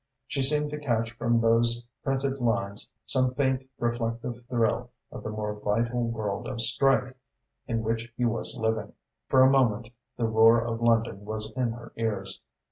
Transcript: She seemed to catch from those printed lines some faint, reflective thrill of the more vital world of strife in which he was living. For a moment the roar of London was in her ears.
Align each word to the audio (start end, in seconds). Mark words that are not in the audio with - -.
She 0.25 0.41
seemed 0.41 0.71
to 0.71 0.79
catch 0.79 1.11
from 1.11 1.39
those 1.39 1.85
printed 2.03 2.39
lines 2.39 2.89
some 3.05 3.35
faint, 3.35 3.69
reflective 3.77 4.41
thrill 4.49 4.89
of 5.11 5.21
the 5.21 5.29
more 5.29 5.53
vital 5.53 6.05
world 6.07 6.47
of 6.47 6.59
strife 6.59 7.13
in 7.67 7.83
which 7.83 8.11
he 8.17 8.25
was 8.25 8.57
living. 8.57 8.93
For 9.27 9.43
a 9.43 9.51
moment 9.51 9.89
the 10.17 10.25
roar 10.25 10.65
of 10.65 10.81
London 10.81 11.23
was 11.23 11.51
in 11.51 11.73
her 11.73 11.93
ears. 11.97 12.41